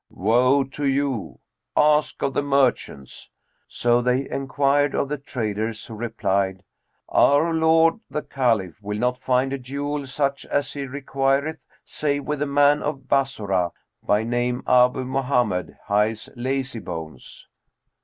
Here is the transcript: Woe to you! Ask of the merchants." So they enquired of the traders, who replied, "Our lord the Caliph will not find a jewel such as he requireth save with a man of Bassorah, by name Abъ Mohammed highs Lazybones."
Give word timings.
Woe 0.09 0.63
to 0.63 0.85
you! 0.87 1.37
Ask 1.77 2.23
of 2.23 2.33
the 2.33 2.41
merchants." 2.41 3.29
So 3.67 4.01
they 4.01 4.27
enquired 4.31 4.95
of 4.95 5.09
the 5.09 5.19
traders, 5.19 5.85
who 5.85 5.93
replied, 5.93 6.63
"Our 7.07 7.53
lord 7.53 7.99
the 8.09 8.23
Caliph 8.23 8.81
will 8.81 8.97
not 8.97 9.19
find 9.19 9.53
a 9.53 9.59
jewel 9.59 10.07
such 10.07 10.43
as 10.47 10.73
he 10.73 10.87
requireth 10.87 11.59
save 11.85 12.25
with 12.25 12.41
a 12.41 12.47
man 12.47 12.81
of 12.81 13.07
Bassorah, 13.07 13.73
by 14.01 14.23
name 14.23 14.63
Abъ 14.63 15.05
Mohammed 15.05 15.77
highs 15.85 16.29
Lazybones." 16.35 17.45